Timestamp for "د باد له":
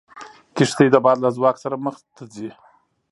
0.91-1.29